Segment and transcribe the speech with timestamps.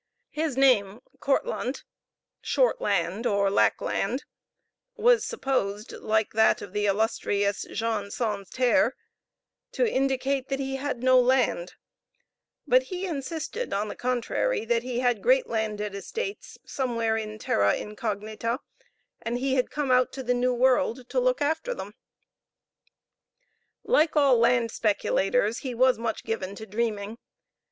[0.31, 1.83] His name Kortlandt
[2.43, 4.23] (Shortland or Lackland)
[4.95, 8.93] was supposed, like that of the illustrious Jean Sansterre,
[9.73, 11.75] to indicate that he had no land;
[12.65, 17.75] but he insisted, on the contrary, that he had great landed estates somewhere in Terra
[17.75, 18.57] Incognita;
[19.21, 21.93] and he had come out to the new world to look after them.
[23.83, 27.19] Like all land speculators, he was much given to dreaming.